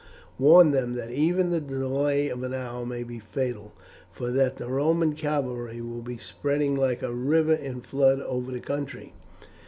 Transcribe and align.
Warn 0.39 0.71
them 0.71 0.95
that 0.95 1.11
even 1.11 1.51
the 1.51 1.61
delay 1.61 2.27
of 2.29 2.41
an 2.41 2.55
hour 2.55 2.87
may 2.87 3.03
be 3.03 3.19
fatal, 3.19 3.71
for 4.11 4.31
that 4.31 4.57
the 4.57 4.67
Roman 4.67 5.13
cavalry 5.13 5.79
will 5.79 6.01
be 6.01 6.17
spreading 6.17 6.75
like 6.75 7.03
a 7.03 7.13
river 7.13 7.53
in 7.53 7.81
flood 7.81 8.19
over 8.19 8.51
the 8.51 8.61
country. 8.61 9.13